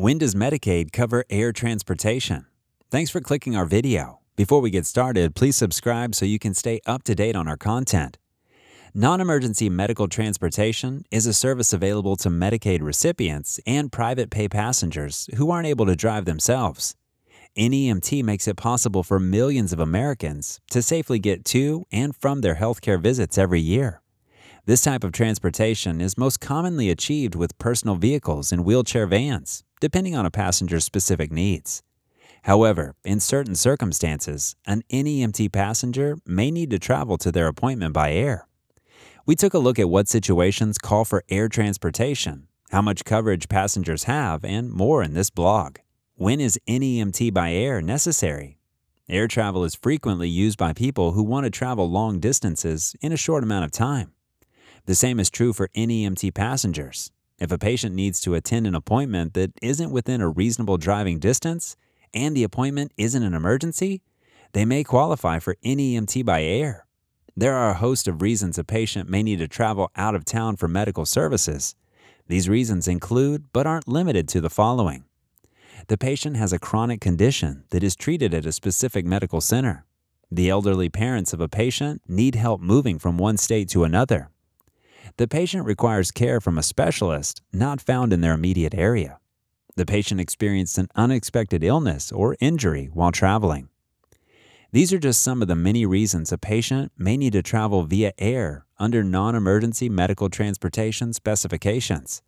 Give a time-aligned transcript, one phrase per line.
[0.00, 2.46] When does Medicaid cover air transportation?
[2.90, 4.20] Thanks for clicking our video.
[4.34, 7.58] Before we get started, please subscribe so you can stay up to date on our
[7.58, 8.16] content.
[8.94, 15.28] Non emergency medical transportation is a service available to Medicaid recipients and private pay passengers
[15.36, 16.96] who aren't able to drive themselves.
[17.54, 22.54] NEMT makes it possible for millions of Americans to safely get to and from their
[22.54, 24.00] healthcare visits every year.
[24.66, 30.14] This type of transportation is most commonly achieved with personal vehicles and wheelchair vans, depending
[30.14, 31.82] on a passenger's specific needs.
[32.42, 38.12] However, in certain circumstances, an NEMT passenger may need to travel to their appointment by
[38.12, 38.46] air.
[39.26, 44.04] We took a look at what situations call for air transportation, how much coverage passengers
[44.04, 45.78] have, and more in this blog.
[46.16, 48.58] When is NEMT by air necessary?
[49.08, 53.16] Air travel is frequently used by people who want to travel long distances in a
[53.16, 54.12] short amount of time.
[54.86, 57.10] The same is true for NEMT passengers.
[57.38, 61.76] If a patient needs to attend an appointment that isn't within a reasonable driving distance
[62.12, 64.02] and the appointment isn't an emergency,
[64.52, 66.86] they may qualify for NEMT by air.
[67.36, 70.56] There are a host of reasons a patient may need to travel out of town
[70.56, 71.74] for medical services.
[72.26, 75.04] These reasons include, but aren't limited to, the following
[75.88, 79.84] the patient has a chronic condition that is treated at a specific medical center.
[80.30, 84.30] The elderly parents of a patient need help moving from one state to another
[85.16, 89.18] the patient requires care from a specialist not found in their immediate area.
[89.76, 93.68] The patient experienced an unexpected illness or injury while traveling.
[94.72, 98.12] These are just some of the many reasons a patient may need to travel via
[98.18, 102.22] air under non emergency medical transportation specifications.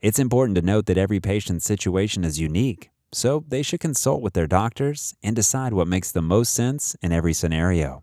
[0.00, 4.34] It's important to note that every patient's situation is unique, so they should consult with
[4.34, 8.02] their doctors and decide what makes the most sense in every scenario.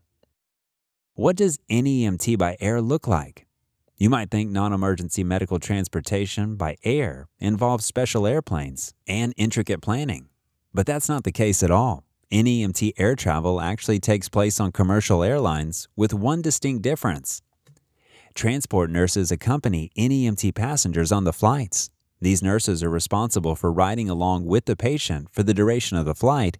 [1.16, 3.46] What does NEMT by air look like?
[3.98, 10.30] You might think non emergency medical transportation by air involves special airplanes and intricate planning,
[10.74, 12.04] but that's not the case at all.
[12.32, 17.44] NEMT air travel actually takes place on commercial airlines with one distinct difference.
[18.34, 21.92] Transport nurses accompany NEMT passengers on the flights.
[22.20, 26.16] These nurses are responsible for riding along with the patient for the duration of the
[26.16, 26.58] flight,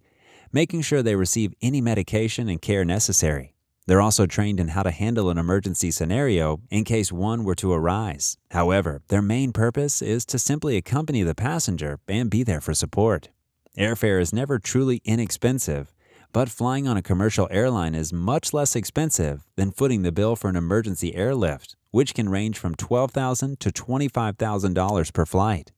[0.52, 3.53] making sure they receive any medication and care necessary.
[3.86, 7.72] They're also trained in how to handle an emergency scenario in case one were to
[7.72, 8.38] arise.
[8.50, 13.28] However, their main purpose is to simply accompany the passenger and be there for support.
[13.76, 15.94] Airfare is never truly inexpensive,
[16.32, 20.48] but flying on a commercial airline is much less expensive than footing the bill for
[20.48, 25.72] an emergency airlift, which can range from $12,000 to $25,000 per flight.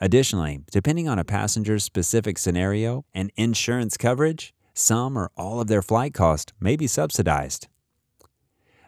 [0.00, 5.82] Additionally, depending on a passenger's specific scenario and insurance coverage, some or all of their
[5.82, 7.68] flight cost may be subsidized.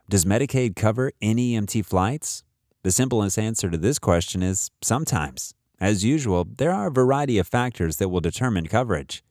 [0.09, 2.45] Does Medicaid cover NEMT flights?
[2.83, 5.55] The simplest answer to this question is sometimes.
[5.81, 9.25] As usual, there are a variety of factors that will determine coverage.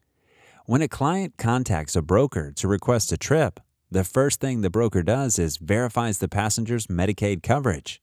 [0.66, 5.02] When a client contacts a broker to request a trip, the first thing the broker
[5.02, 8.02] does is verifies the passenger's Medicaid coverage.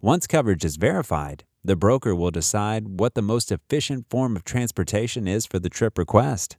[0.00, 5.28] Once coverage is verified, the broker will decide what the most efficient form of transportation
[5.28, 6.56] is for the trip request.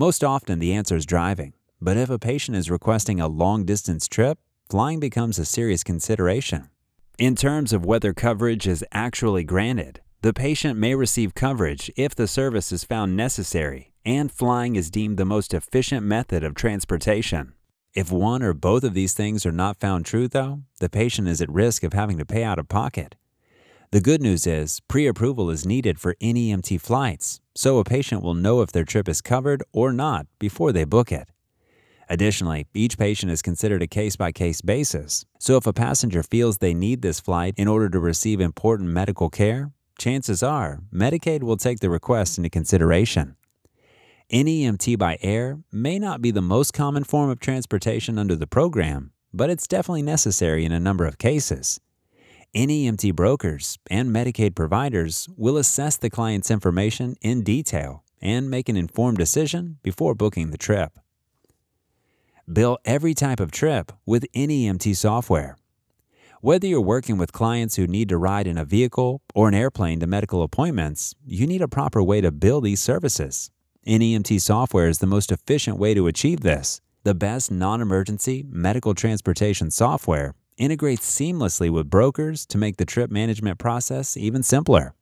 [0.00, 4.06] Most often, the answer is driving, but if a patient is requesting a long distance
[4.06, 4.38] trip,
[4.70, 6.68] flying becomes a serious consideration.
[7.18, 12.28] In terms of whether coverage is actually granted, the patient may receive coverage if the
[12.28, 17.54] service is found necessary and flying is deemed the most efficient method of transportation.
[17.92, 21.42] If one or both of these things are not found true, though, the patient is
[21.42, 23.16] at risk of having to pay out of pocket.
[23.90, 28.22] The good news is pre approval is needed for any NEMT flights, so a patient
[28.22, 31.30] will know if their trip is covered or not before they book it.
[32.06, 36.58] Additionally, each patient is considered a case by case basis, so if a passenger feels
[36.58, 41.56] they need this flight in order to receive important medical care, chances are Medicaid will
[41.56, 43.36] take the request into consideration.
[44.30, 49.12] NEMT by air may not be the most common form of transportation under the program,
[49.32, 51.80] but it's definitely necessary in a number of cases.
[52.54, 58.76] NEMT brokers and Medicaid providers will assess the client's information in detail and make an
[58.76, 60.98] informed decision before booking the trip.
[62.50, 65.58] Bill every type of trip with NEMT software.
[66.40, 70.00] Whether you're working with clients who need to ride in a vehicle or an airplane
[70.00, 73.50] to medical appointments, you need a proper way to bill these services.
[73.86, 76.80] NEMT software is the most efficient way to achieve this.
[77.04, 83.10] The best non emergency medical transportation software integrates seamlessly with brokers to make the trip
[83.10, 84.94] management process even simpler.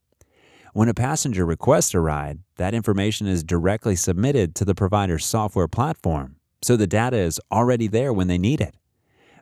[0.72, 5.68] When a passenger requests a ride, that information is directly submitted to the provider's software
[5.68, 8.76] platform, so the data is already there when they need it.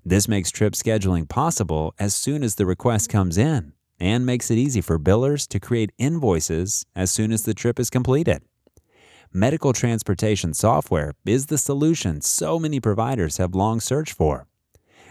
[0.05, 4.59] This makes trip scheduling possible as soon as the request comes in, and makes it
[4.59, 8.43] easy for billers to create invoices as soon as the trip is completed.
[9.33, 14.47] Medical transportation software is the solution so many providers have long searched for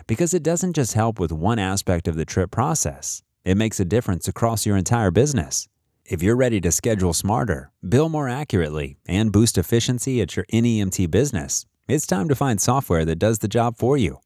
[0.07, 3.85] because it doesn't just help with one aspect of the trip process, it makes a
[3.85, 5.67] difference across your entire business.
[6.05, 11.09] If you're ready to schedule smarter, bill more accurately, and boost efficiency at your NEMT
[11.09, 14.19] business, it's time to find software that does the job for you.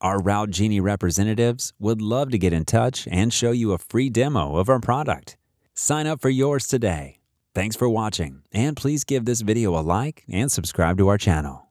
[0.00, 4.56] Our RouteGenie representatives would love to get in touch and show you a free demo
[4.56, 5.38] of our product.
[5.74, 7.20] Sign up for yours today.
[7.54, 11.65] Thanks for watching, and please give this video a like and subscribe to our channel.